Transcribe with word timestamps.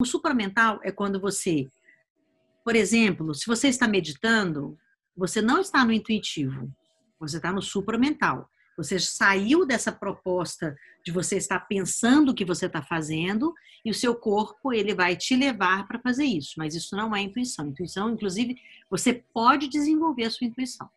O 0.00 0.04
supramental 0.04 0.78
é 0.84 0.92
quando 0.92 1.20
você, 1.20 1.68
por 2.64 2.76
exemplo, 2.76 3.34
se 3.34 3.48
você 3.48 3.66
está 3.66 3.88
meditando, 3.88 4.78
você 5.16 5.42
não 5.42 5.60
está 5.60 5.84
no 5.84 5.92
intuitivo, 5.92 6.72
você 7.18 7.38
está 7.38 7.50
no 7.50 7.60
supramental. 7.60 8.48
Você 8.76 9.00
saiu 9.00 9.66
dessa 9.66 9.90
proposta 9.90 10.78
de 11.04 11.10
você 11.10 11.36
estar 11.36 11.58
pensando 11.66 12.30
o 12.30 12.34
que 12.34 12.44
você 12.44 12.66
está 12.66 12.80
fazendo 12.80 13.52
e 13.84 13.90
o 13.90 13.94
seu 13.94 14.14
corpo 14.14 14.72
ele 14.72 14.94
vai 14.94 15.16
te 15.16 15.34
levar 15.34 15.88
para 15.88 15.98
fazer 15.98 16.26
isso. 16.26 16.54
Mas 16.58 16.76
isso 16.76 16.94
não 16.94 17.14
é 17.14 17.20
intuição. 17.20 17.66
Intuição, 17.66 18.08
inclusive, 18.08 18.56
você 18.88 19.12
pode 19.34 19.66
desenvolver 19.66 20.26
a 20.26 20.30
sua 20.30 20.46
intuição, 20.46 20.88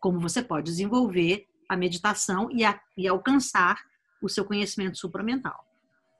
como 0.00 0.18
você 0.18 0.42
pode 0.42 0.64
desenvolver 0.64 1.46
a 1.68 1.76
meditação 1.76 2.50
e, 2.50 2.64
a, 2.64 2.80
e 2.98 3.06
alcançar 3.06 3.80
o 4.20 4.28
seu 4.28 4.44
conhecimento 4.44 4.98
supramental. 4.98 5.69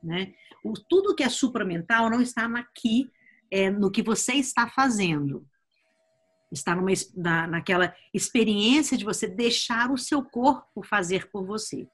Né? 0.02 0.34
O, 0.64 0.74
tudo 0.74 1.14
que 1.14 1.22
é 1.22 1.28
supramental 1.28 2.08
não 2.08 2.20
está 2.20 2.46
aqui, 2.58 3.10
é, 3.50 3.70
no 3.70 3.90
que 3.90 4.02
você 4.02 4.34
está 4.34 4.68
fazendo 4.68 5.46
está 6.52 6.74
numa, 6.74 6.90
na, 7.14 7.46
naquela 7.46 7.94
experiência 8.12 8.96
de 8.96 9.04
você 9.04 9.26
deixar 9.26 9.90
o 9.90 9.98
seu 9.98 10.22
corpo 10.22 10.82
fazer 10.82 11.30
por 11.30 11.44
você. 11.44 11.86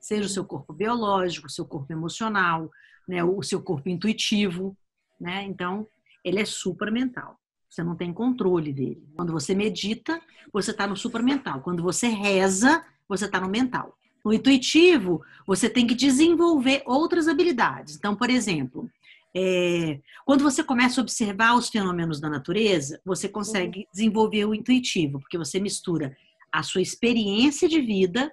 Seja 0.00 0.26
o 0.26 0.30
seu 0.30 0.44
corpo 0.44 0.72
biológico, 0.72 1.46
o 1.46 1.50
seu 1.50 1.64
corpo 1.64 1.92
emocional, 1.92 2.70
né, 3.08 3.22
o 3.24 3.42
seu 3.42 3.62
corpo 3.62 3.88
intuitivo. 3.88 4.76
Né? 5.20 5.44
Então, 5.44 5.86
ele 6.24 6.40
é 6.40 6.44
supramental. 6.44 7.38
Você 7.70 7.82
não 7.82 7.96
tem 7.96 8.12
controle 8.12 8.72
dele. 8.72 9.02
Quando 9.16 9.32
você 9.32 9.54
medita, 9.54 10.20
você 10.52 10.72
está 10.72 10.86
no 10.86 10.96
supramental. 10.96 11.62
Quando 11.62 11.82
você 11.82 12.08
reza, 12.08 12.84
você 13.08 13.24
está 13.24 13.40
no 13.40 13.48
mental. 13.48 13.96
No 14.24 14.32
intuitivo, 14.32 15.22
você 15.46 15.68
tem 15.68 15.86
que 15.86 15.94
desenvolver 15.94 16.82
outras 16.86 17.26
habilidades. 17.26 17.96
Então, 17.96 18.14
por 18.14 18.30
exemplo, 18.30 18.88
é, 19.34 20.00
quando 20.24 20.42
você 20.42 20.62
começa 20.62 21.00
a 21.00 21.02
observar 21.02 21.56
os 21.56 21.68
fenômenos 21.68 22.20
da 22.20 22.28
natureza, 22.28 23.00
você 23.04 23.28
consegue 23.28 23.80
uhum. 23.80 23.86
desenvolver 23.92 24.44
o 24.44 24.54
intuitivo, 24.54 25.18
porque 25.18 25.38
você 25.38 25.58
mistura 25.58 26.16
a 26.52 26.62
sua 26.62 26.82
experiência 26.82 27.68
de 27.68 27.80
vida 27.80 28.32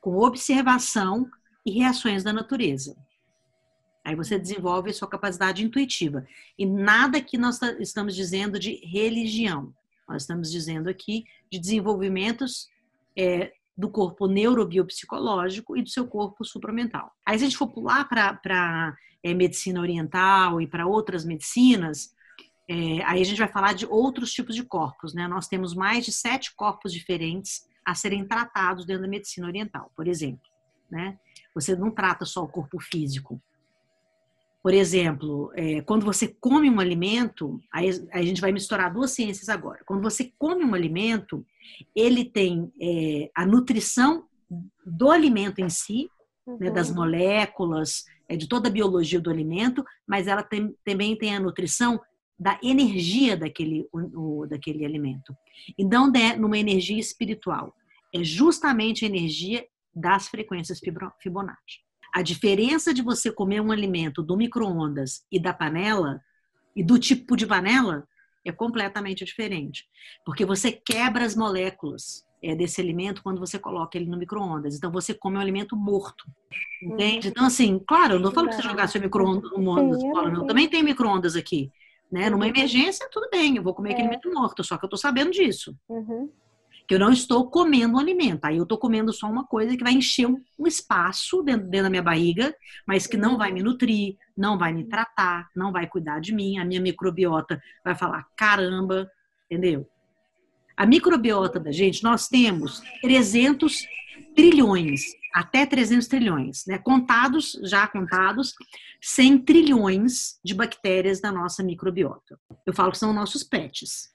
com 0.00 0.16
observação 0.16 1.28
e 1.64 1.70
reações 1.70 2.24
da 2.24 2.32
natureza. 2.32 2.96
Aí 4.04 4.16
você 4.16 4.38
desenvolve 4.38 4.90
a 4.90 4.92
sua 4.92 5.06
capacidade 5.06 5.64
intuitiva. 5.64 6.26
E 6.58 6.66
nada 6.66 7.20
que 7.20 7.38
nós 7.38 7.60
estamos 7.78 8.16
dizendo 8.16 8.58
de 8.58 8.84
religião. 8.84 9.72
Nós 10.08 10.22
estamos 10.22 10.50
dizendo 10.50 10.88
aqui 10.88 11.24
de 11.50 11.58
desenvolvimentos 11.58 12.68
é, 13.16 13.52
do 13.76 13.90
corpo 13.90 14.26
neurobiopsicológico 14.26 15.76
e 15.76 15.82
do 15.82 15.88
seu 15.88 16.06
corpo 16.06 16.44
supramental. 16.44 17.10
Aí, 17.26 17.38
se 17.38 17.44
a 17.44 17.48
gente 17.48 17.58
for 17.58 17.68
pular 17.68 18.08
para 18.08 18.96
é, 19.22 19.32
medicina 19.34 19.80
oriental 19.80 20.60
e 20.60 20.66
para 20.66 20.86
outras 20.86 21.24
medicinas, 21.24 22.14
é, 22.68 23.02
aí 23.04 23.20
a 23.20 23.24
gente 23.24 23.38
vai 23.38 23.48
falar 23.48 23.72
de 23.72 23.86
outros 23.86 24.32
tipos 24.32 24.54
de 24.54 24.64
corpos, 24.64 25.14
né? 25.14 25.26
Nós 25.26 25.48
temos 25.48 25.74
mais 25.74 26.04
de 26.04 26.12
sete 26.12 26.54
corpos 26.54 26.92
diferentes 26.92 27.68
a 27.84 27.94
serem 27.94 28.26
tratados 28.26 28.86
dentro 28.86 29.02
da 29.02 29.08
medicina 29.08 29.46
oriental, 29.46 29.90
por 29.96 30.06
exemplo, 30.06 30.48
né? 30.90 31.18
Você 31.54 31.74
não 31.74 31.90
trata 31.90 32.24
só 32.24 32.42
o 32.42 32.48
corpo 32.48 32.80
físico. 32.80 33.40
Por 34.62 34.72
exemplo, 34.72 35.50
é, 35.56 35.80
quando 35.82 36.06
você 36.06 36.28
come 36.28 36.70
um 36.70 36.78
alimento, 36.78 37.60
aí 37.72 37.90
a 38.12 38.22
gente 38.22 38.40
vai 38.40 38.52
misturar 38.52 38.92
duas 38.92 39.10
ciências 39.10 39.48
agora. 39.48 39.80
Quando 39.84 40.02
você 40.02 40.32
come 40.38 40.64
um 40.64 40.74
alimento, 40.74 41.44
ele 41.96 42.24
tem 42.24 42.72
é, 42.80 43.30
a 43.34 43.44
nutrição 43.44 44.24
do 44.86 45.10
alimento 45.10 45.60
em 45.60 45.68
si, 45.68 46.08
uhum. 46.46 46.58
né, 46.60 46.70
das 46.70 46.90
uhum. 46.90 46.96
moléculas, 46.96 48.04
é, 48.28 48.36
de 48.36 48.48
toda 48.48 48.68
a 48.68 48.72
biologia 48.72 49.20
do 49.20 49.30
alimento, 49.30 49.84
mas 50.06 50.28
ela 50.28 50.44
tem, 50.44 50.72
também 50.84 51.16
tem 51.16 51.34
a 51.34 51.40
nutrição 51.40 52.00
da 52.38 52.58
energia 52.62 53.36
daquele, 53.36 53.88
o, 53.92 54.46
daquele 54.46 54.84
alimento. 54.84 55.36
E 55.76 55.84
não 55.84 56.10
de, 56.10 56.36
numa 56.36 56.58
energia 56.58 56.98
espiritual. 56.98 57.74
É 58.14 58.22
justamente 58.22 59.04
a 59.04 59.08
energia 59.08 59.66
das 59.94 60.28
frequências 60.28 60.80
Fibonacci. 61.20 61.80
A 62.12 62.22
diferença 62.22 62.92
de 62.92 63.02
você 63.02 63.32
comer 63.32 63.60
um 63.60 63.72
alimento 63.72 64.22
do 64.22 64.36
micro-ondas 64.36 65.24
e 65.30 65.40
da 65.40 65.52
panela, 65.52 66.20
e 66.76 66.82
do 66.82 66.98
tipo 66.98 67.36
de 67.36 67.46
panela, 67.46 68.06
é 68.44 68.52
completamente 68.52 69.24
diferente. 69.24 69.86
Porque 70.24 70.44
você 70.44 70.72
quebra 70.72 71.24
as 71.24 71.34
moléculas 71.34 72.24
é, 72.42 72.54
desse 72.54 72.80
alimento 72.80 73.22
quando 73.22 73.38
você 73.38 73.58
coloca 73.58 73.96
ele 73.96 74.10
no 74.10 74.18
micro-ondas. 74.18 74.76
Então 74.76 74.90
você 74.90 75.14
come 75.14 75.36
um 75.36 75.40
alimento 75.40 75.76
morto. 75.76 76.24
Entende? 76.82 77.28
Então, 77.28 77.46
assim, 77.46 77.78
claro, 77.86 78.14
eu 78.14 78.20
não 78.20 78.32
falo 78.32 78.48
para 78.48 78.56
você 78.56 78.62
jogar 78.62 78.88
seu 78.88 79.00
micro-ondas 79.00 80.02
fora, 80.02 80.30
não. 80.30 80.46
Também 80.46 80.68
tem 80.68 80.82
micro-ondas 80.82 81.36
aqui. 81.36 81.70
Né? 82.10 82.28
Numa 82.28 82.44
uhum. 82.44 82.50
emergência, 82.50 83.08
tudo 83.10 83.28
bem, 83.30 83.56
eu 83.56 83.62
vou 83.62 83.72
comer 83.72 83.92
aquele 83.92 84.02
é. 84.02 84.10
alimento 84.10 84.30
morto, 84.30 84.62
só 84.62 84.76
que 84.76 84.84
eu 84.84 84.88
estou 84.88 84.98
sabendo 84.98 85.30
disso. 85.30 85.74
Uhum. 85.88 86.30
Que 86.92 86.96
eu 86.96 87.00
não 87.00 87.10
estou 87.10 87.48
comendo 87.48 87.98
alimento. 87.98 88.44
Aí 88.44 88.58
eu 88.58 88.64
estou 88.64 88.76
comendo 88.76 89.14
só 89.14 89.26
uma 89.26 89.46
coisa 89.46 89.74
que 89.74 89.82
vai 89.82 89.94
encher 89.94 90.26
um 90.26 90.66
espaço 90.66 91.42
dentro, 91.42 91.66
dentro 91.66 91.84
da 91.84 91.88
minha 91.88 92.02
barriga, 92.02 92.54
mas 92.86 93.06
que 93.06 93.16
não 93.16 93.38
vai 93.38 93.50
me 93.50 93.62
nutrir, 93.62 94.18
não 94.36 94.58
vai 94.58 94.74
me 94.74 94.84
tratar, 94.84 95.48
não 95.56 95.72
vai 95.72 95.86
cuidar 95.86 96.20
de 96.20 96.34
mim. 96.34 96.58
A 96.58 96.66
minha 96.66 96.82
microbiota 96.82 97.58
vai 97.82 97.94
falar: 97.94 98.26
caramba, 98.36 99.10
entendeu? 99.50 99.88
A 100.76 100.84
microbiota 100.84 101.58
da 101.58 101.72
gente, 101.72 102.04
nós 102.04 102.28
temos 102.28 102.82
300 103.00 103.86
trilhões, 104.36 105.00
até 105.32 105.64
300 105.64 106.06
trilhões, 106.06 106.66
né? 106.66 106.76
Contados, 106.76 107.58
já 107.64 107.86
contados, 107.86 108.52
100 109.00 109.38
trilhões 109.46 110.38
de 110.44 110.52
bactérias 110.52 111.22
da 111.22 111.32
nossa 111.32 111.62
microbiota. 111.62 112.38
Eu 112.66 112.74
falo 112.74 112.92
que 112.92 112.98
são 112.98 113.14
nossos 113.14 113.42
pets. 113.42 114.12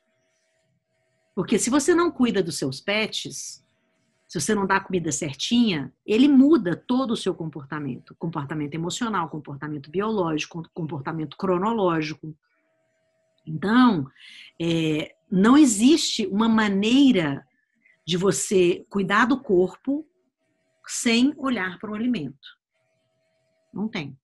Porque 1.38 1.60
se 1.60 1.70
você 1.70 1.94
não 1.94 2.10
cuida 2.10 2.42
dos 2.42 2.58
seus 2.58 2.82
pets, 2.82 3.64
se 4.28 4.42
você 4.42 4.56
não 4.56 4.66
dá 4.66 4.78
a 4.78 4.84
comida 4.84 5.12
certinha, 5.12 5.94
ele 6.04 6.28
muda 6.28 6.76
todo 6.76 7.12
o 7.12 7.16
seu 7.16 7.36
comportamento. 7.36 8.16
Comportamento 8.16 8.74
emocional, 8.74 9.30
comportamento 9.30 9.92
biológico, 9.92 10.68
comportamento 10.74 11.38
cronológico. 11.38 12.36
Então, 13.46 14.10
é, 14.60 15.16
não 15.30 15.56
existe 15.56 16.26
uma 16.26 16.50
maneira 16.50 17.48
de 18.04 18.18
você 18.18 18.84
cuidar 18.90 19.26
do 19.26 19.40
corpo 19.40 20.10
sem 20.88 21.36
olhar 21.38 21.78
para 21.78 21.92
o 21.92 21.94
alimento. 21.94 22.58
Não 23.72 23.88
tem. 23.88 24.18